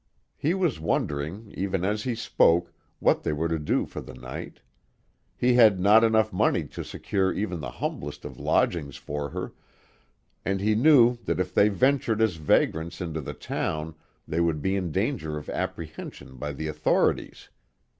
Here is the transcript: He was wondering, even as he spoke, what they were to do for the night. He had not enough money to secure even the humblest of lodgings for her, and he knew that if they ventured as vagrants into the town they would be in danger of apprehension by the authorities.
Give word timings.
He 0.35 0.55
was 0.55 0.79
wondering, 0.79 1.53
even 1.55 1.85
as 1.85 2.05
he 2.05 2.15
spoke, 2.15 2.73
what 2.97 3.21
they 3.21 3.33
were 3.33 3.47
to 3.47 3.59
do 3.59 3.85
for 3.85 4.01
the 4.01 4.15
night. 4.15 4.61
He 5.37 5.53
had 5.53 5.79
not 5.79 6.03
enough 6.03 6.33
money 6.33 6.63
to 6.69 6.83
secure 6.83 7.31
even 7.31 7.59
the 7.59 7.69
humblest 7.69 8.25
of 8.25 8.39
lodgings 8.39 8.95
for 8.97 9.29
her, 9.29 9.53
and 10.43 10.59
he 10.59 10.73
knew 10.73 11.19
that 11.25 11.39
if 11.39 11.53
they 11.53 11.69
ventured 11.69 12.19
as 12.19 12.37
vagrants 12.37 12.99
into 12.99 13.21
the 13.21 13.35
town 13.35 13.93
they 14.27 14.41
would 14.41 14.59
be 14.59 14.75
in 14.75 14.91
danger 14.91 15.37
of 15.37 15.51
apprehension 15.51 16.35
by 16.37 16.51
the 16.53 16.67
authorities. 16.67 17.49